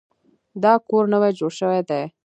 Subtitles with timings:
[0.63, 2.03] دا کور نوی جوړ شوی دی